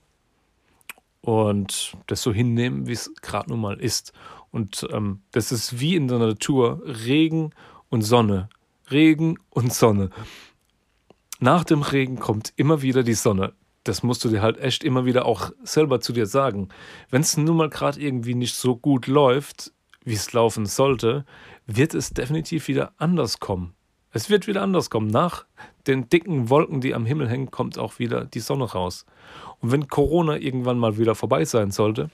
und 1.22 1.96
das 2.08 2.24
so 2.24 2.34
hinnehmen, 2.34 2.88
wie 2.88 2.94
es 2.94 3.14
gerade 3.22 3.50
nun 3.50 3.62
mal 3.62 3.80
ist. 3.80 4.12
Und 4.52 4.88
ähm, 4.92 5.22
das 5.32 5.52
ist 5.52 5.80
wie 5.80 5.96
in 5.96 6.08
der 6.08 6.18
Natur 6.18 6.82
Regen 6.86 7.52
und 7.90 8.02
Sonne. 8.02 8.50
Regen 8.90 9.38
und 9.50 9.72
Sonne. 9.72 10.10
Nach 11.40 11.64
dem 11.64 11.82
Regen 11.82 12.20
kommt 12.20 12.54
immer 12.56 12.82
wieder 12.82 13.04
die 13.04 13.14
Sonne. 13.14 13.54
Das 13.84 14.04
musst 14.04 14.24
du 14.24 14.30
dir 14.30 14.42
halt 14.42 14.60
echt 14.60 14.84
immer 14.84 15.06
wieder 15.06 15.26
auch 15.26 15.52
selber 15.64 16.02
zu 16.02 16.14
dir 16.14 16.26
sagen. 16.26 16.70
Wenn 17.10 17.22
es 17.22 17.38
nun 17.38 17.58
mal 17.58 17.70
gerade 17.70 18.00
irgendwie 18.00 18.36
nicht 18.36 18.56
so 18.56 18.76
gut 18.76 19.08
läuft, 19.08 19.74
wie 20.04 20.14
es 20.14 20.34
laufen 20.34 20.66
sollte, 20.66 21.26
wird 21.66 21.94
es 21.94 22.12
definitiv 22.12 22.68
wieder 22.68 22.94
anders 22.98 23.40
kommen. 23.40 23.74
Es 24.12 24.30
wird 24.30 24.46
wieder 24.46 24.62
anders 24.62 24.90
kommen. 24.90 25.08
Nach 25.08 25.46
den 25.88 26.10
dicken 26.10 26.50
Wolken, 26.50 26.82
die 26.82 26.94
am 26.94 27.06
Himmel 27.06 27.30
hängen, 27.30 27.50
kommt 27.50 27.78
auch 27.78 27.98
wieder 27.98 28.26
die 28.26 28.40
Sonne 28.40 28.66
raus. 28.66 29.06
Und 29.60 29.72
wenn 29.72 29.88
Corona 29.88 30.38
irgendwann 30.38 30.78
mal 30.78 30.98
wieder 30.98 31.16
vorbei 31.16 31.46
sein 31.46 31.72
sollte, 31.72 32.10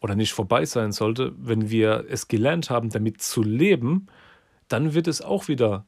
oder 0.00 0.14
nicht 0.14 0.32
vorbei 0.32 0.64
sein 0.64 0.92
sollte, 0.92 1.32
wenn 1.38 1.70
wir 1.70 2.04
es 2.08 2.28
gelernt 2.28 2.70
haben, 2.70 2.90
damit 2.90 3.20
zu 3.20 3.42
leben, 3.42 4.06
dann 4.68 4.94
wird 4.94 5.08
es 5.08 5.20
auch 5.20 5.48
wieder 5.48 5.86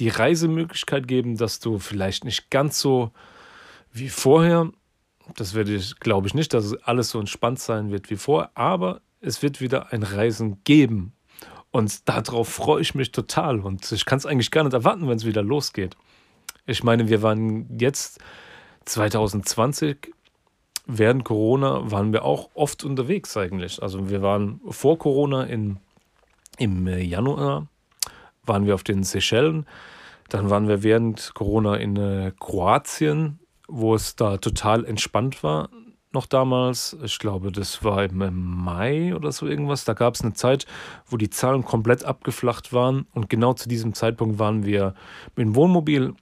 die 0.00 0.08
Reisemöglichkeit 0.08 1.06
geben, 1.06 1.36
dass 1.36 1.60
du 1.60 1.78
vielleicht 1.78 2.24
nicht 2.24 2.50
ganz 2.50 2.80
so 2.80 3.12
wie 3.92 4.08
vorher, 4.08 4.70
das 5.36 5.54
werde 5.54 5.74
ich, 5.74 6.00
glaube 6.00 6.26
ich 6.26 6.34
nicht, 6.34 6.54
dass 6.54 6.74
alles 6.82 7.10
so 7.10 7.20
entspannt 7.20 7.60
sein 7.60 7.90
wird 7.90 8.10
wie 8.10 8.16
vorher, 8.16 8.50
aber 8.54 9.00
es 9.20 9.42
wird 9.42 9.60
wieder 9.60 9.92
ein 9.92 10.02
Reisen 10.02 10.64
geben. 10.64 11.12
Und 11.70 12.08
darauf 12.08 12.48
freue 12.48 12.82
ich 12.82 12.96
mich 12.96 13.12
total. 13.12 13.60
Und 13.60 13.92
ich 13.92 14.04
kann 14.04 14.18
es 14.18 14.26
eigentlich 14.26 14.50
gar 14.50 14.64
nicht 14.64 14.72
erwarten, 14.72 15.08
wenn 15.08 15.16
es 15.16 15.24
wieder 15.24 15.42
losgeht. 15.42 15.96
Ich 16.66 16.82
meine, 16.82 17.08
wir 17.08 17.22
waren 17.22 17.78
jetzt 17.78 18.18
2020 18.86 20.12
während 20.98 21.24
Corona 21.24 21.90
waren 21.90 22.12
wir 22.12 22.24
auch 22.24 22.50
oft 22.54 22.84
unterwegs 22.84 23.36
eigentlich. 23.36 23.82
Also 23.82 24.10
wir 24.10 24.22
waren 24.22 24.60
vor 24.68 24.98
Corona 24.98 25.44
in, 25.44 25.78
im 26.58 26.86
Januar, 26.86 27.68
waren 28.44 28.66
wir 28.66 28.74
auf 28.74 28.84
den 28.84 29.02
Seychellen. 29.02 29.66
Dann 30.28 30.50
waren 30.50 30.68
wir 30.68 30.82
während 30.82 31.32
Corona 31.34 31.76
in 31.76 31.96
äh, 31.96 32.32
Kroatien, 32.38 33.40
wo 33.68 33.94
es 33.94 34.16
da 34.16 34.36
total 34.36 34.84
entspannt 34.84 35.42
war 35.42 35.68
noch 36.12 36.26
damals. 36.26 36.96
Ich 37.04 37.18
glaube, 37.18 37.52
das 37.52 37.84
war 37.84 38.04
im 38.04 38.18
Mai 38.42 39.14
oder 39.14 39.32
so 39.32 39.46
irgendwas. 39.46 39.84
Da 39.84 39.94
gab 39.94 40.14
es 40.14 40.22
eine 40.22 40.32
Zeit, 40.32 40.66
wo 41.06 41.16
die 41.16 41.30
Zahlen 41.30 41.64
komplett 41.64 42.04
abgeflacht 42.04 42.72
waren. 42.72 43.06
Und 43.12 43.30
genau 43.30 43.54
zu 43.54 43.68
diesem 43.68 43.94
Zeitpunkt 43.94 44.38
waren 44.38 44.64
wir 44.64 44.94
mit 45.36 45.46
dem 45.46 45.54
Wohnmobil 45.54 46.14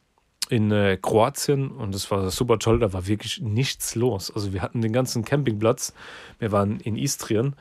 in 0.51 0.71
äh, 0.71 0.99
Kroatien 1.01 1.71
und 1.71 1.95
das 1.95 2.11
war 2.11 2.31
super 2.31 2.59
toll. 2.59 2.79
Da 2.79 2.93
war 2.93 3.07
wirklich 3.07 3.41
nichts 3.41 3.95
los. 3.95 4.31
Also 4.31 4.53
wir 4.53 4.63
hatten 4.63 4.81
den 4.81 4.93
ganzen 4.93 5.25
Campingplatz. 5.25 5.95
Wir 6.39 6.53
waren 6.53 6.81
in 6.81 6.97
Istrien 6.97 7.55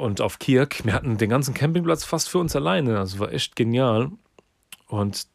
und 0.00 0.20
auf 0.20 0.38
Kirk. 0.38 0.84
Wir 0.84 0.94
hatten 0.94 1.18
den 1.18 1.30
ganzen 1.30 1.54
Campingplatz 1.54 2.04
fast 2.04 2.28
für 2.28 2.38
uns 2.38 2.56
alleine. 2.56 2.98
Also 2.98 3.18
war 3.18 3.32
echt 3.32 3.54
genial. 3.54 4.10
Und 4.88 5.26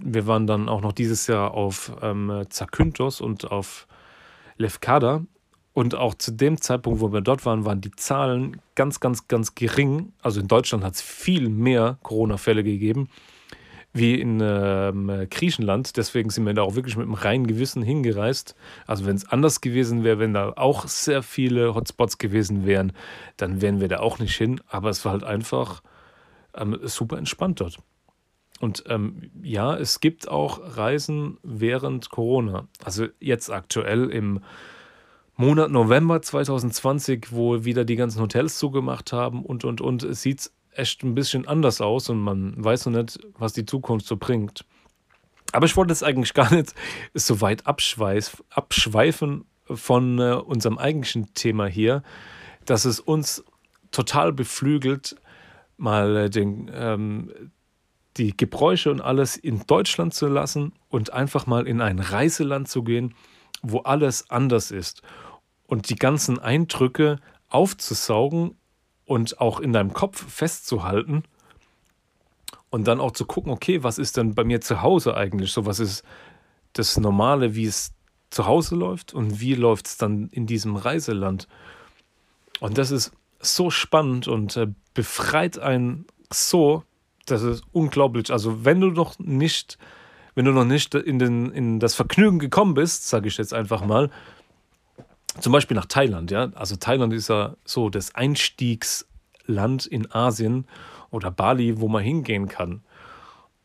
wir 0.00 0.26
waren 0.26 0.46
dann 0.46 0.68
auch 0.68 0.80
noch 0.80 0.92
dieses 0.92 1.26
Jahr 1.26 1.52
auf 1.52 1.92
ähm, 2.00 2.44
Zakynthos 2.48 3.20
und 3.20 3.50
auf 3.50 3.86
Lefkada. 4.56 5.22
Und 5.74 5.94
auch 5.94 6.14
zu 6.14 6.32
dem 6.32 6.60
Zeitpunkt, 6.60 7.00
wo 7.00 7.12
wir 7.12 7.22
dort 7.22 7.44
waren, 7.46 7.64
waren 7.64 7.80
die 7.80 7.90
Zahlen 7.92 8.60
ganz, 8.74 9.00
ganz, 9.00 9.28
ganz 9.28 9.54
gering. 9.54 10.12
Also 10.22 10.40
in 10.40 10.48
Deutschland 10.48 10.84
hat 10.84 10.94
es 10.94 11.02
viel 11.02 11.48
mehr 11.48 11.98
Corona-Fälle 12.02 12.62
gegeben 12.62 13.08
wie 13.92 14.20
in 14.20 14.40
ähm, 14.42 15.26
Griechenland. 15.30 15.96
Deswegen 15.96 16.30
sind 16.30 16.46
wir 16.46 16.54
da 16.54 16.62
auch 16.62 16.74
wirklich 16.74 16.96
mit 16.96 17.04
einem 17.04 17.14
reinen 17.14 17.46
Gewissen 17.46 17.82
hingereist. 17.82 18.54
Also 18.86 19.06
wenn 19.06 19.16
es 19.16 19.28
anders 19.28 19.60
gewesen 19.60 20.02
wäre, 20.02 20.18
wenn 20.18 20.32
da 20.32 20.52
auch 20.56 20.86
sehr 20.86 21.22
viele 21.22 21.74
Hotspots 21.74 22.18
gewesen 22.18 22.64
wären, 22.66 22.92
dann 23.36 23.60
wären 23.60 23.80
wir 23.80 23.88
da 23.88 24.00
auch 24.00 24.18
nicht 24.18 24.36
hin. 24.36 24.60
Aber 24.68 24.90
es 24.90 25.04
war 25.04 25.12
halt 25.12 25.24
einfach 25.24 25.82
ähm, 26.54 26.78
super 26.82 27.18
entspannt 27.18 27.60
dort. 27.60 27.78
Und 28.60 28.84
ähm, 28.86 29.30
ja, 29.42 29.76
es 29.76 30.00
gibt 30.00 30.28
auch 30.28 30.60
Reisen 30.76 31.38
während 31.42 32.10
Corona. 32.10 32.68
Also 32.84 33.08
jetzt 33.18 33.50
aktuell 33.50 34.08
im 34.08 34.40
Monat 35.36 35.70
November 35.70 36.22
2020, 36.22 37.32
wo 37.32 37.64
wieder 37.64 37.84
die 37.84 37.96
ganzen 37.96 38.20
Hotels 38.20 38.58
zugemacht 38.58 39.12
haben 39.12 39.44
und 39.44 39.64
und 39.64 39.80
und, 39.80 40.14
sieht 40.14 40.40
es 40.40 40.54
echt 40.74 41.02
ein 41.02 41.14
bisschen 41.14 41.46
anders 41.46 41.80
aus 41.80 42.08
und 42.08 42.18
man 42.18 42.54
weiß 42.62 42.86
noch 42.86 43.02
nicht, 43.02 43.18
was 43.38 43.52
die 43.52 43.66
Zukunft 43.66 44.06
so 44.06 44.16
bringt. 44.16 44.64
Aber 45.52 45.66
ich 45.66 45.76
wollte 45.76 45.92
jetzt 45.92 46.02
eigentlich 46.02 46.34
gar 46.34 46.52
nicht 46.52 46.74
so 47.14 47.40
weit 47.40 47.66
abschweifen 47.66 49.44
von 49.70 50.18
äh, 50.18 50.32
unserem 50.34 50.78
eigentlichen 50.78 51.34
Thema 51.34 51.66
hier, 51.66 52.02
dass 52.64 52.84
es 52.84 53.00
uns 53.00 53.44
total 53.90 54.32
beflügelt, 54.32 55.16
mal 55.76 56.16
äh, 56.16 56.30
den, 56.30 56.70
ähm, 56.74 57.32
die 58.16 58.36
Gebräuche 58.36 58.90
und 58.90 59.00
alles 59.00 59.36
in 59.36 59.66
Deutschland 59.66 60.14
zu 60.14 60.26
lassen 60.26 60.72
und 60.88 61.12
einfach 61.12 61.46
mal 61.46 61.66
in 61.66 61.80
ein 61.80 61.98
Reiseland 61.98 62.68
zu 62.68 62.82
gehen, 62.82 63.14
wo 63.62 63.80
alles 63.80 64.30
anders 64.30 64.70
ist 64.70 65.02
und 65.66 65.88
die 65.90 65.96
ganzen 65.96 66.38
Eindrücke 66.38 67.18
aufzusaugen 67.48 68.56
und 69.12 69.40
auch 69.42 69.60
in 69.60 69.74
deinem 69.74 69.92
Kopf 69.92 70.24
festzuhalten 70.32 71.24
und 72.70 72.88
dann 72.88 72.98
auch 72.98 73.10
zu 73.10 73.26
gucken, 73.26 73.52
okay, 73.52 73.82
was 73.82 73.98
ist 73.98 74.16
denn 74.16 74.34
bei 74.34 74.42
mir 74.42 74.62
zu 74.62 74.80
Hause 74.80 75.14
eigentlich 75.14 75.52
so, 75.52 75.66
was 75.66 75.80
ist 75.80 76.02
das 76.72 76.98
Normale, 76.98 77.54
wie 77.54 77.66
es 77.66 77.92
zu 78.30 78.46
Hause 78.46 78.74
läuft 78.74 79.12
und 79.12 79.38
wie 79.38 79.54
läuft 79.54 79.86
es 79.86 79.96
dann 79.98 80.30
in 80.32 80.46
diesem 80.46 80.76
Reiseland. 80.76 81.46
Und 82.58 82.78
das 82.78 82.90
ist 82.90 83.12
so 83.38 83.68
spannend 83.68 84.28
und 84.28 84.56
äh, 84.56 84.68
befreit 84.94 85.58
einen 85.58 86.06
so, 86.32 86.82
das 87.26 87.42
ist 87.42 87.64
unglaublich. 87.72 88.32
Also 88.32 88.64
wenn 88.64 88.80
du 88.80 88.86
noch 88.86 89.18
nicht, 89.18 89.76
wenn 90.34 90.46
du 90.46 90.52
noch 90.52 90.64
nicht 90.64 90.94
in, 90.94 91.18
den, 91.18 91.52
in 91.52 91.80
das 91.80 91.94
Vergnügen 91.94 92.38
gekommen 92.38 92.72
bist, 92.72 93.06
sage 93.06 93.28
ich 93.28 93.36
jetzt 93.36 93.52
einfach 93.52 93.84
mal, 93.84 94.08
zum 95.40 95.52
Beispiel 95.52 95.76
nach 95.76 95.86
Thailand, 95.86 96.30
ja. 96.30 96.50
Also 96.54 96.76
Thailand 96.76 97.12
ist 97.12 97.28
ja 97.28 97.56
so 97.64 97.88
das 97.88 98.14
Einstiegsland 98.14 99.86
in 99.86 100.10
Asien 100.12 100.66
oder 101.10 101.30
Bali, 101.30 101.80
wo 101.80 101.88
man 101.88 102.02
hingehen 102.02 102.48
kann. 102.48 102.82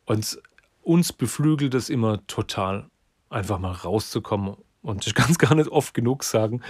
Und 0.04 0.40
uns 0.82 1.12
beflügelt 1.12 1.74
es 1.74 1.90
immer 1.90 2.26
total, 2.26 2.86
einfach 3.28 3.58
mal 3.58 3.72
rauszukommen. 3.72 4.56
Und 4.82 5.06
ich 5.06 5.14
kann 5.16 5.30
es 5.30 5.38
gar 5.38 5.54
nicht 5.54 5.68
oft 5.68 5.94
genug 5.94 6.24
sagen, 6.24 6.62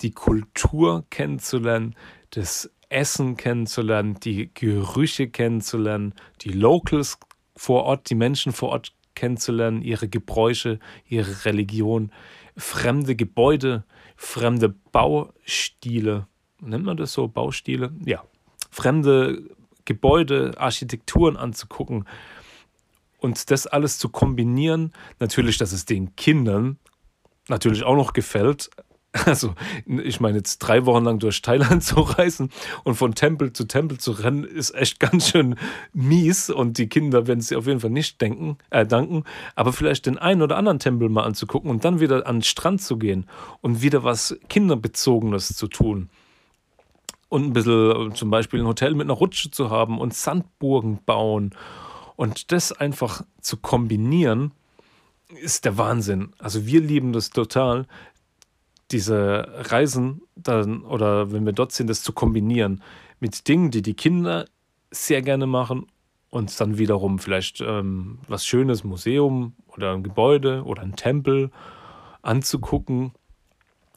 die 0.00 0.10
Kultur 0.10 1.04
kennenzulernen, 1.10 1.94
das 2.30 2.70
Essen 2.90 3.36
kennenzulernen, 3.36 4.20
die 4.20 4.50
Gerüche 4.52 5.28
kennenzulernen, 5.28 6.14
die 6.42 6.50
Locals 6.50 7.18
vor 7.56 7.84
Ort, 7.84 8.10
die 8.10 8.14
Menschen 8.14 8.52
vor 8.52 8.70
Ort 8.70 8.92
kennenzulernen, 9.14 9.82
ihre 9.82 10.08
Gebräuche, 10.08 10.78
ihre 11.08 11.44
Religion, 11.44 12.10
fremde 12.56 13.16
Gebäude 13.16 13.84
fremde 14.22 14.68
Baustile, 14.68 16.26
nennt 16.60 16.84
man 16.84 16.96
das 16.96 17.12
so, 17.12 17.28
Baustile? 17.28 17.92
Ja, 18.04 18.24
fremde 18.70 19.42
Gebäude, 19.84 20.52
Architekturen 20.58 21.36
anzugucken 21.36 22.06
und 23.18 23.50
das 23.50 23.66
alles 23.66 23.98
zu 23.98 24.08
kombinieren. 24.08 24.92
Natürlich, 25.18 25.58
dass 25.58 25.72
es 25.72 25.84
den 25.84 26.14
Kindern 26.14 26.78
natürlich 27.48 27.82
auch 27.82 27.96
noch 27.96 28.12
gefällt, 28.12 28.70
also, 29.26 29.54
ich 29.86 30.20
meine, 30.20 30.38
jetzt 30.38 30.58
drei 30.58 30.86
Wochen 30.86 31.04
lang 31.04 31.18
durch 31.18 31.42
Thailand 31.42 31.84
zu 31.84 32.00
reisen 32.00 32.50
und 32.84 32.94
von 32.94 33.14
Tempel 33.14 33.52
zu 33.52 33.64
Tempel 33.64 33.98
zu 33.98 34.12
rennen, 34.12 34.44
ist 34.44 34.74
echt 34.74 35.00
ganz 35.00 35.28
schön 35.28 35.56
mies. 35.92 36.48
Und 36.48 36.78
die 36.78 36.88
Kinder 36.88 37.26
werden 37.26 37.40
sie 37.40 37.56
auf 37.56 37.66
jeden 37.66 37.80
Fall 37.80 37.90
nicht 37.90 38.20
denken, 38.20 38.56
äh, 38.70 38.86
danken. 38.86 39.24
Aber 39.54 39.72
vielleicht 39.72 40.06
den 40.06 40.18
einen 40.18 40.42
oder 40.42 40.56
anderen 40.56 40.78
Tempel 40.78 41.08
mal 41.08 41.24
anzugucken 41.24 41.70
und 41.70 41.84
dann 41.84 42.00
wieder 42.00 42.26
an 42.26 42.36
den 42.36 42.42
Strand 42.42 42.80
zu 42.80 42.96
gehen 42.96 43.26
und 43.60 43.82
wieder 43.82 44.02
was 44.02 44.36
Kinderbezogenes 44.48 45.56
zu 45.56 45.68
tun. 45.68 46.08
Und 47.28 47.46
ein 47.46 47.52
bisschen 47.52 48.14
zum 48.14 48.30
Beispiel 48.30 48.60
ein 48.60 48.66
Hotel 48.66 48.94
mit 48.94 49.06
einer 49.06 49.14
Rutsche 49.14 49.50
zu 49.50 49.70
haben 49.70 49.98
und 49.98 50.14
Sandburgen 50.14 51.00
bauen. 51.04 51.54
Und 52.16 52.52
das 52.52 52.72
einfach 52.72 53.24
zu 53.40 53.56
kombinieren, 53.56 54.52
ist 55.40 55.64
der 55.64 55.78
Wahnsinn. 55.78 56.32
Also 56.38 56.66
wir 56.66 56.80
lieben 56.80 57.12
das 57.12 57.30
total 57.30 57.86
diese 58.92 59.48
Reisen 59.70 60.22
dann 60.36 60.82
oder 60.82 61.32
wenn 61.32 61.44
wir 61.44 61.52
dort 61.52 61.72
sind, 61.72 61.88
das 61.88 62.02
zu 62.02 62.12
kombinieren 62.12 62.82
mit 63.20 63.48
Dingen, 63.48 63.70
die 63.70 63.82
die 63.82 63.94
Kinder 63.94 64.46
sehr 64.90 65.22
gerne 65.22 65.46
machen 65.46 65.86
und 66.30 66.58
dann 66.60 66.78
wiederum 66.78 67.18
vielleicht 67.18 67.60
ähm, 67.60 68.18
was 68.28 68.46
Schönes, 68.46 68.84
Museum 68.84 69.54
oder 69.68 69.92
ein 69.92 70.02
Gebäude 70.02 70.64
oder 70.64 70.82
ein 70.82 70.96
Tempel 70.96 71.50
anzugucken 72.22 73.12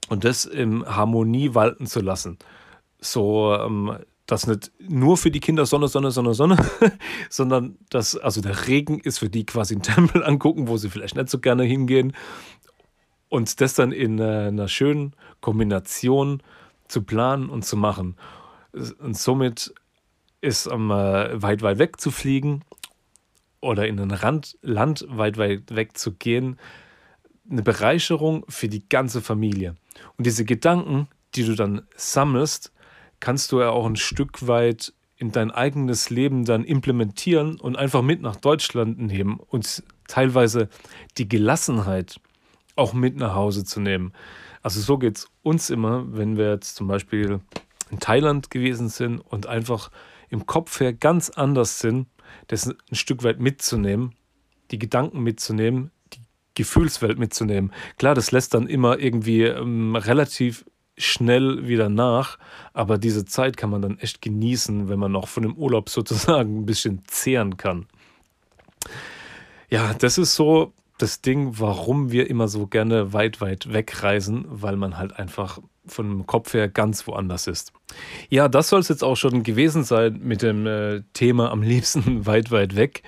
und 0.09 0.23
das 0.23 0.45
in 0.45 0.85
Harmonie 0.85 1.53
walten 1.53 1.85
zu 1.85 2.01
lassen. 2.01 2.37
So, 2.99 3.55
ähm, 3.55 3.97
dass 4.25 4.47
nicht 4.47 4.71
nur 4.79 5.17
für 5.17 5.29
die 5.29 5.39
Kinder 5.39 5.65
Sonne, 5.65 5.87
Sonne, 5.87 6.11
Sonne, 6.11 6.33
Sonne, 6.33 6.57
sondern 7.29 7.77
dass, 7.89 8.17
also 8.17 8.41
der 8.41 8.67
Regen 8.67 8.99
ist 8.99 9.19
für 9.19 9.29
die 9.29 9.45
quasi 9.45 9.75
ein 9.75 9.81
Tempel 9.81 10.23
angucken, 10.23 10.67
wo 10.67 10.77
sie 10.77 10.89
vielleicht 10.89 11.15
nicht 11.15 11.29
so 11.29 11.39
gerne 11.39 11.63
hingehen 11.63 12.13
und 13.29 13.61
das 13.61 13.73
dann 13.73 13.91
in 13.91 14.21
einer 14.21 14.67
schönen 14.67 15.13
Kombination 15.41 16.41
zu 16.87 17.03
planen 17.03 17.49
und 17.49 17.65
zu 17.65 17.77
machen. 17.77 18.15
Und 18.73 19.17
somit 19.17 19.73
ist 20.41 20.67
um, 20.67 20.91
äh, 20.91 21.41
weit, 21.41 21.61
weit 21.61 21.79
weg 21.79 21.99
zu 21.99 22.11
fliegen 22.11 22.61
oder 23.61 23.87
in 23.87 23.99
ein 23.99 24.11
Rand, 24.11 24.57
Land 24.61 25.05
weit, 25.09 25.37
weit 25.37 25.75
weg 25.75 25.97
zu 25.97 26.13
gehen, 26.13 26.57
eine 27.49 27.63
Bereicherung 27.63 28.45
für 28.47 28.67
die 28.67 28.87
ganze 28.87 29.21
Familie. 29.21 29.75
Und 30.17 30.25
diese 30.25 30.45
Gedanken, 30.45 31.07
die 31.35 31.45
du 31.45 31.55
dann 31.55 31.81
sammelst, 31.95 32.71
kannst 33.19 33.51
du 33.51 33.61
ja 33.61 33.69
auch 33.69 33.85
ein 33.85 33.95
Stück 33.95 34.47
weit 34.47 34.93
in 35.17 35.31
dein 35.31 35.51
eigenes 35.51 36.09
Leben 36.09 36.45
dann 36.45 36.63
implementieren 36.63 37.59
und 37.59 37.77
einfach 37.77 38.01
mit 38.01 38.21
nach 38.21 38.35
Deutschland 38.35 38.99
nehmen 38.99 39.39
und 39.39 39.83
teilweise 40.07 40.69
die 41.17 41.29
Gelassenheit 41.29 42.19
auch 42.75 42.93
mit 42.93 43.15
nach 43.15 43.35
Hause 43.35 43.63
zu 43.63 43.79
nehmen. 43.79 44.13
Also 44.61 44.81
so 44.81 44.97
geht 44.97 45.17
es 45.17 45.27
uns 45.43 45.69
immer, 45.69 46.05
wenn 46.17 46.37
wir 46.37 46.51
jetzt 46.51 46.75
zum 46.75 46.87
Beispiel 46.87 47.39
in 47.91 47.99
Thailand 47.99 48.49
gewesen 48.49 48.89
sind 48.89 49.19
und 49.19 49.47
einfach 49.47 49.91
im 50.29 50.45
Kopf 50.45 50.79
her 50.79 50.93
ganz 50.93 51.29
anders 51.29 51.79
sind, 51.79 52.07
das 52.47 52.67
ein 52.67 52.95
Stück 52.95 53.23
weit 53.23 53.39
mitzunehmen, 53.39 54.15
die 54.71 54.79
Gedanken 54.79 55.21
mitzunehmen, 55.21 55.91
die 56.13 56.19
Gefühlswelt 56.55 57.19
mitzunehmen. 57.19 57.71
Klar, 57.97 58.15
das 58.15 58.31
lässt 58.31 58.53
dann 58.53 58.67
immer 58.67 58.99
irgendwie 58.99 59.43
ähm, 59.43 59.95
relativ 59.95 60.65
schnell 60.97 61.67
wieder 61.67 61.89
nach, 61.89 62.39
aber 62.73 62.97
diese 62.97 63.25
Zeit 63.25 63.57
kann 63.57 63.69
man 63.69 63.81
dann 63.81 63.99
echt 63.99 64.21
genießen, 64.21 64.87
wenn 64.87 64.99
man 64.99 65.11
noch 65.11 65.27
von 65.27 65.43
dem 65.43 65.55
Urlaub 65.55 65.89
sozusagen 65.91 66.59
ein 66.59 66.65
bisschen 66.65 67.03
zehren 67.07 67.57
kann. 67.57 67.85
Ja, 69.69 69.93
das 69.93 70.17
ist 70.17 70.35
so 70.35 70.73
das 70.97 71.21
Ding, 71.21 71.59
warum 71.59 72.11
wir 72.11 72.29
immer 72.29 72.47
so 72.47 72.67
gerne 72.67 73.13
weit, 73.13 73.41
weit 73.41 73.73
wegreisen, 73.73 74.45
weil 74.47 74.77
man 74.77 74.97
halt 74.97 75.17
einfach 75.17 75.59
von 75.85 76.09
dem 76.09 76.25
Kopf 76.25 76.53
her 76.53 76.67
ganz 76.67 77.07
woanders 77.07 77.47
ist. 77.47 77.71
Ja, 78.29 78.47
das 78.47 78.69
soll 78.69 78.79
es 78.79 78.89
jetzt 78.89 79.03
auch 79.03 79.17
schon 79.17 79.43
gewesen 79.43 79.83
sein 79.83 80.19
mit 80.23 80.41
dem 80.41 80.65
äh, 80.65 81.03
Thema 81.13 81.51
am 81.51 81.61
liebsten 81.61 82.25
weit, 82.25 82.49
weit 82.51 82.75
weg. 82.75 83.03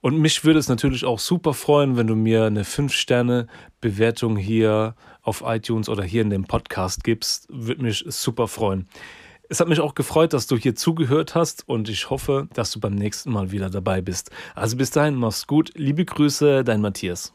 Und 0.00 0.18
mich 0.18 0.44
würde 0.44 0.58
es 0.58 0.68
natürlich 0.68 1.06
auch 1.06 1.18
super 1.18 1.54
freuen, 1.54 1.96
wenn 1.96 2.08
du 2.08 2.16
mir 2.16 2.44
eine 2.44 2.64
5-Sterne-Bewertung 2.64 4.36
hier 4.36 4.96
auf 5.22 5.42
iTunes 5.46 5.88
oder 5.88 6.02
hier 6.02 6.20
in 6.20 6.28
dem 6.28 6.44
Podcast 6.44 7.04
gibst. 7.04 7.46
Würde 7.48 7.82
mich 7.82 8.04
super 8.08 8.46
freuen. 8.46 8.86
Es 9.48 9.60
hat 9.60 9.68
mich 9.68 9.80
auch 9.80 9.94
gefreut, 9.94 10.32
dass 10.32 10.46
du 10.46 10.56
hier 10.56 10.74
zugehört 10.74 11.34
hast 11.34 11.68
und 11.68 11.88
ich 11.88 12.10
hoffe, 12.10 12.48
dass 12.52 12.72
du 12.72 12.80
beim 12.80 12.96
nächsten 12.96 13.30
Mal 13.30 13.52
wieder 13.52 13.70
dabei 13.70 14.02
bist. 14.02 14.30
Also 14.54 14.76
bis 14.76 14.90
dahin, 14.90 15.14
mach's 15.14 15.46
gut. 15.46 15.70
Liebe 15.74 16.04
Grüße, 16.04 16.64
dein 16.64 16.80
Matthias. 16.80 17.32